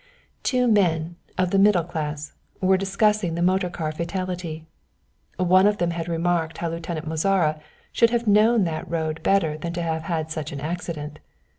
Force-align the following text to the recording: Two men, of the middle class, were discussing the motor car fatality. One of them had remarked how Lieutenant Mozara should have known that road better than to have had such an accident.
Two 0.41 0.67
men, 0.67 1.15
of 1.37 1.51
the 1.51 1.59
middle 1.59 1.83
class, 1.83 2.33
were 2.59 2.75
discussing 2.75 3.35
the 3.35 3.41
motor 3.43 3.69
car 3.69 3.91
fatality. 3.91 4.65
One 5.37 5.67
of 5.67 5.77
them 5.77 5.91
had 5.91 6.07
remarked 6.07 6.57
how 6.57 6.69
Lieutenant 6.69 7.07
Mozara 7.07 7.61
should 7.91 8.09
have 8.09 8.25
known 8.25 8.63
that 8.63 8.89
road 8.89 9.21
better 9.21 9.59
than 9.59 9.73
to 9.73 9.83
have 9.83 10.01
had 10.01 10.31
such 10.31 10.51
an 10.51 10.59
accident. 10.59 11.19